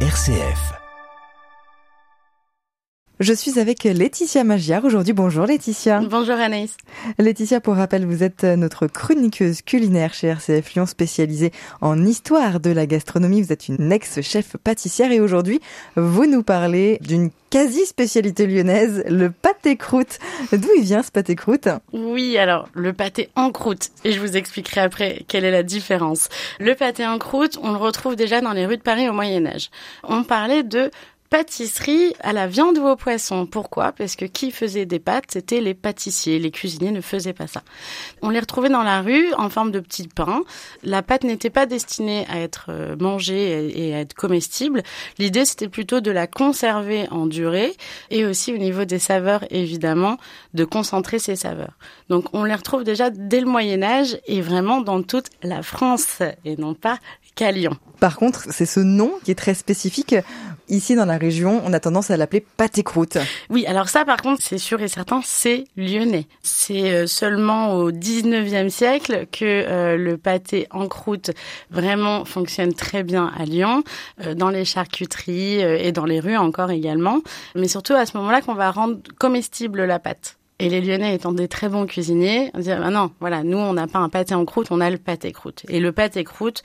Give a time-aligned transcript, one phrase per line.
[0.00, 0.85] RCF.
[3.18, 5.14] Je suis avec Laetitia Magiar aujourd'hui.
[5.14, 6.00] Bonjour Laetitia.
[6.00, 6.76] Bonjour Anaïs.
[7.18, 11.50] Laetitia, pour rappel, vous êtes notre chroniqueuse culinaire chez RCF Lyon, spécialisée
[11.80, 13.40] en histoire de la gastronomie.
[13.40, 15.60] Vous êtes une ex-chef pâtissière et aujourd'hui,
[15.96, 20.18] vous nous parlez d'une quasi-spécialité lyonnaise, le pâté croûte.
[20.52, 21.68] D'où il vient ce pâté croûte?
[21.94, 26.28] Oui, alors le pâté en croûte, et je vous expliquerai après quelle est la différence.
[26.60, 29.46] Le pâté en croûte, on le retrouve déjà dans les rues de Paris au Moyen
[29.46, 29.70] Âge.
[30.04, 30.90] On parlait de
[31.36, 33.44] pâtisserie à la viande ou au poisson.
[33.44, 33.92] Pourquoi?
[33.92, 36.38] Parce que qui faisait des pâtes, c'était les pâtissiers.
[36.38, 37.60] Les cuisiniers ne faisaient pas ça.
[38.22, 40.44] On les retrouvait dans la rue en forme de petits pains.
[40.82, 44.82] La pâte n'était pas destinée à être euh, mangée et à être comestible.
[45.18, 47.76] L'idée, c'était plutôt de la conserver en durée
[48.10, 50.16] et aussi au niveau des saveurs, évidemment,
[50.54, 51.76] de concentrer ces saveurs.
[52.08, 56.22] Donc, on les retrouve déjà dès le Moyen Âge et vraiment dans toute la France
[56.46, 56.98] et non pas
[57.34, 57.76] qu'à Lyon.
[58.00, 60.14] Par contre, c'est ce nom qui est très spécifique.
[60.68, 63.18] Ici, dans la région, on a tendance à l'appeler pâté croûte.
[63.50, 66.26] Oui, alors ça, par contre, c'est sûr et certain, c'est lyonnais.
[66.42, 71.30] C'est euh, seulement au 19e siècle que euh, le pâté en croûte
[71.70, 73.82] vraiment fonctionne très bien à Lyon,
[74.24, 77.20] euh, dans les charcuteries et dans les rues encore également.
[77.54, 80.36] Mais surtout à ce moment-là qu'on va rendre comestible la pâte.
[80.58, 83.74] Et les Lyonnais étant des très bons cuisiniers, on dit ah non, voilà, nous on
[83.74, 85.64] n'a pas un pâté en croûte, on a le pâté croûte.
[85.68, 86.62] Et le pâté croûte,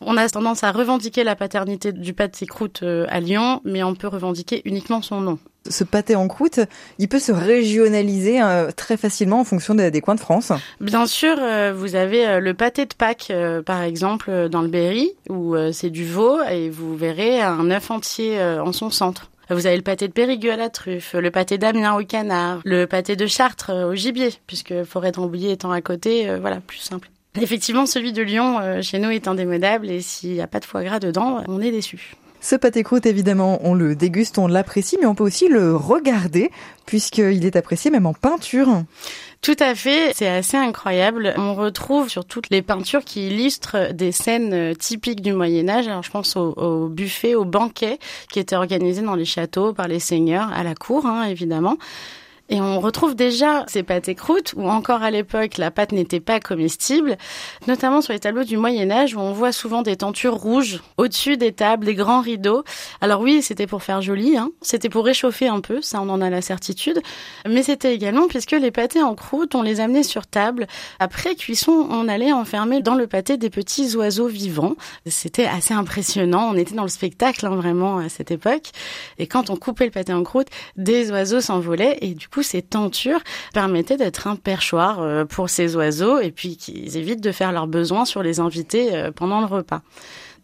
[0.00, 3.94] on a tendance à revendiquer la paternité du pâté croûte euh, à Lyon, mais on
[3.94, 5.38] peut revendiquer uniquement son nom.
[5.68, 6.60] Ce pâté en croûte,
[6.98, 10.52] il peut se régionaliser euh, très facilement en fonction des, coins de France.
[10.80, 13.32] Bien sûr, euh, vous avez le pâté de Pâques,
[13.64, 18.40] par exemple, dans le Berry, où c'est du veau, et vous verrez un œuf entier
[18.40, 19.30] en son centre.
[19.50, 22.86] Vous avez le pâté de Périgueux à la truffe, le pâté d'Amiens au canard, le
[22.86, 27.08] pâté de Chartres au gibier, puisque Forêt de étant à côté, voilà, plus simple.
[27.40, 30.64] Effectivement, celui de Lyon, euh, chez nous, est indémodable et s'il n'y a pas de
[30.64, 32.16] foie gras dedans, on est déçu.
[32.40, 36.50] Ce pâté croûte, évidemment, on le déguste, on l'apprécie, mais on peut aussi le regarder,
[36.84, 38.84] puisqu'il est apprécié même en peinture.
[39.42, 41.34] Tout à fait, c'est assez incroyable.
[41.38, 45.88] On retrouve sur toutes les peintures qui illustrent des scènes euh, typiques du Moyen Âge.
[45.88, 47.98] Alors je pense au, au buffet, au banquet
[48.30, 51.76] qui était organisé dans les châteaux par les seigneurs à la cour, hein, évidemment.
[52.48, 56.38] Et on retrouve déjà ces pâtes croûtes où encore à l'époque la pâte n'était pas
[56.38, 57.16] comestible,
[57.66, 61.36] notamment sur les tableaux du Moyen Âge où on voit souvent des tentures rouges au-dessus
[61.36, 62.62] des tables, des grands rideaux.
[63.00, 64.50] Alors oui, c'était pour faire joli, hein.
[64.62, 67.00] c'était pour réchauffer un peu, ça on en a la certitude,
[67.48, 70.68] mais c'était également puisque les pâtés en croûte, on les amenait sur table.
[71.00, 74.76] Après cuisson, on allait enfermer dans le pâté des petits oiseaux vivants.
[75.06, 78.70] C'était assez impressionnant, on était dans le spectacle hein, vraiment à cette époque.
[79.18, 82.62] Et quand on coupait le pâté en croûte, des oiseaux s'envolaient et du coup ces
[82.62, 83.20] tentures
[83.52, 87.66] permettaient d'être un perchoir euh, pour ces oiseaux et puis qu'ils évitent de faire leurs
[87.66, 89.82] besoins sur les invités euh, pendant le repas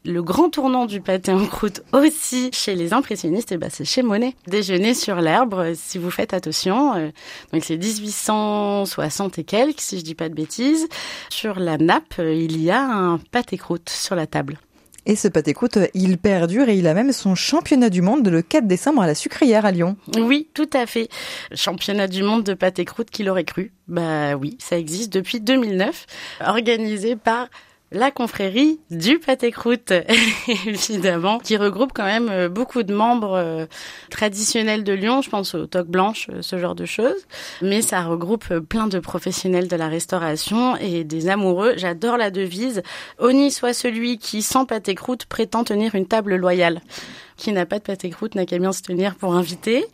[0.05, 4.03] le grand tournant du pâté en croûte aussi chez les impressionnistes, eh ben c'est chez
[4.03, 4.35] Monet.
[4.49, 7.13] Déjeuner sur l'herbe, euh, si vous faites attention.
[7.53, 10.89] Donc c'est 1860 et quelques, si je dis pas de bêtises.
[11.31, 14.59] Sur la nappe, il y a un pâté croûte sur la table.
[15.05, 18.41] Et ce pâté croûte, il perdure et il a même son championnat du monde le
[18.41, 19.97] 4 décembre à la sucrière à Lyon.
[20.17, 21.09] Oui, tout à fait.
[21.55, 26.07] Championnat du monde de pâté croûte, qui l'aurait cru Bah oui, ça existe depuis 2009,
[26.47, 27.49] organisé par
[27.93, 29.93] la confrérie du pâté croûte,
[30.67, 33.67] évidemment, qui regroupe quand même euh, beaucoup de membres euh,
[34.11, 37.27] traditionnels de Lyon, je pense aux toques blanches, euh, ce genre de choses.
[37.61, 41.75] Mais ça regroupe plein de professionnels de la restauration et des amoureux.
[41.77, 42.83] J'adore la devise.
[43.19, 46.81] Oni soit celui qui, sans pâté croûte, prétend tenir une table loyale.
[47.37, 49.85] Qui n'a pas de pâté croûte n'a qu'à bien se tenir pour inviter.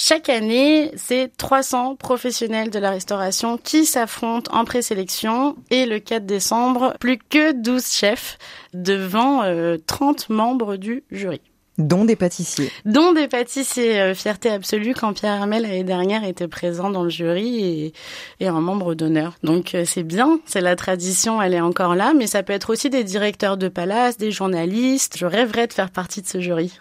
[0.00, 6.24] Chaque année, c'est 300 professionnels de la restauration qui s'affrontent en présélection et le 4
[6.24, 8.38] décembre, plus que 12 chefs
[8.72, 9.42] devant
[9.86, 11.40] 30 euh, membres du jury.
[11.78, 12.70] Dont des pâtissiers.
[12.84, 14.00] Dont des pâtissiers.
[14.00, 17.92] Euh, fierté absolue quand Pierre Hermel l'année dernière était présent dans le jury et,
[18.40, 19.34] et un membre d'honneur.
[19.44, 22.70] Donc euh, c'est bien, c'est la tradition, elle est encore là, mais ça peut être
[22.70, 25.16] aussi des directeurs de palace, des journalistes.
[25.16, 26.72] Je rêverais de faire partie de ce jury.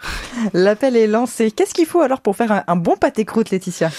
[0.54, 1.52] L'appel est lancé.
[1.52, 3.92] Qu'est-ce qu'il faut alors pour faire un, un bon pâté croûte, Laetitia?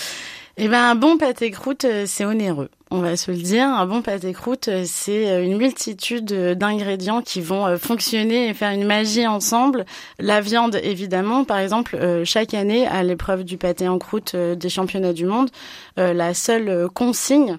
[0.60, 2.68] Eh ben, un bon pâté croûte, euh, c'est onéreux.
[2.90, 3.64] On va se le dire.
[3.68, 6.24] Un bon pâté croûte, euh, c'est euh, une multitude
[6.56, 9.86] d'ingrédients qui vont fonctionner et faire une magie ensemble.
[10.18, 11.44] La viande, évidemment.
[11.44, 15.50] Par exemple, chaque année, à l'épreuve du pâté en croûte des championnats du monde,
[15.96, 17.58] la seule consigne,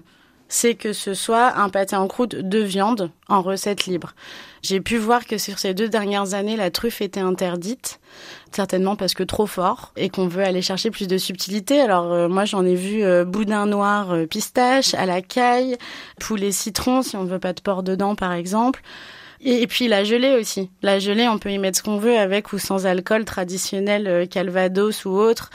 [0.50, 4.14] c'est que ce soit un pâté en croûte de viande en recette libre.
[4.60, 8.00] J'ai pu voir que sur ces deux dernières années, la truffe était interdite,
[8.52, 11.80] certainement parce que trop fort et qu'on veut aller chercher plus de subtilité.
[11.80, 15.78] Alors euh, moi j'en ai vu euh, boudin noir euh, pistache, à la caille,
[16.20, 18.82] poulet citron si on ne veut pas de porc dedans par exemple.
[19.42, 20.70] Et, puis la gelée aussi.
[20.82, 24.26] La gelée, on peut y mettre ce qu'on veut avec ou sans alcool traditionnel, euh,
[24.26, 25.50] Calvados ou autre.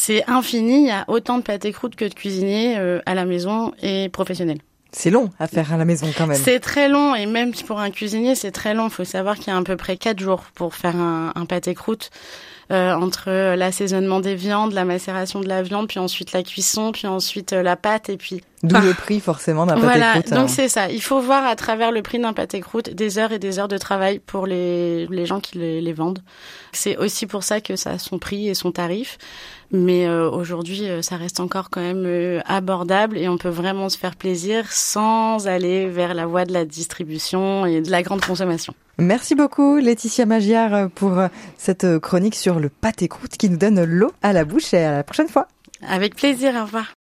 [0.00, 0.82] C'est infini.
[0.82, 4.08] Il y a autant de pâté croûte que de cuisiniers euh, à la maison et
[4.08, 4.60] professionnels.
[4.92, 6.40] C'est long à faire à la maison quand même.
[6.40, 8.84] C'est très long et même pour un cuisinier, c'est très long.
[8.84, 11.46] Il faut savoir qu'il y a à peu près quatre jours pour faire un, un
[11.46, 12.10] pâté croûte.
[12.70, 17.06] Euh, entre l'assaisonnement des viandes, la macération de la viande, puis ensuite la cuisson, puis
[17.06, 20.14] ensuite euh, la pâte et puis D'où le prix forcément d'un pâté voilà.
[20.22, 20.48] Donc hein.
[20.48, 20.90] c'est ça.
[20.90, 23.68] Il faut voir à travers le prix d'un pâté croûte des heures et des heures
[23.68, 26.20] de travail pour les, les gens qui les, les vendent.
[26.72, 29.18] C'est aussi pour ça que ça a son prix et son tarif.
[29.70, 33.88] Mais euh, aujourd'hui, euh, ça reste encore quand même euh, abordable et on peut vraiment
[33.88, 38.24] se faire plaisir sans aller vers la voie de la distribution et de la grande
[38.24, 38.74] consommation.
[38.98, 41.22] Merci beaucoup Laetitia Magiard pour
[41.56, 44.92] cette chronique sur le pâté croûte qui nous donne l'eau à la bouche et à
[44.92, 45.46] la prochaine fois.
[45.86, 46.94] Avec plaisir, au revoir.